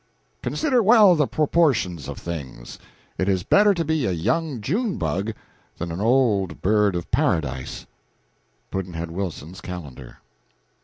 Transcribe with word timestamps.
Consider 0.41 0.81
well 0.81 1.13
the 1.15 1.27
proportions 1.27 2.07
of 2.07 2.17
things. 2.17 2.79
It 3.19 3.29
is 3.29 3.43
better 3.43 3.75
to 3.75 3.85
be 3.85 4.07
a 4.07 4.11
young 4.11 4.59
June 4.59 4.97
bug 4.97 5.31
than 5.77 5.91
an 5.91 6.01
old 6.01 6.59
bird 6.59 6.95
of 6.95 7.11
paradise. 7.11 7.85
Pudd'nhead 8.71 9.11
Wilson's 9.11 9.61
Calendar. 9.61 10.17